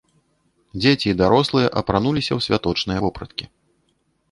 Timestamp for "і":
1.11-1.13